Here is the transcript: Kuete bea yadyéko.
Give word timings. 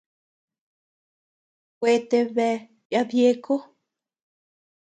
Kuete 1.77 2.19
bea 2.35 2.57
yadyéko. 2.93 3.55